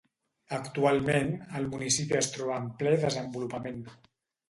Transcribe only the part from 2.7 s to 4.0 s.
ple desenvolupament.